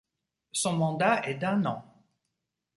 [0.51, 1.85] Son mandat est d’un an.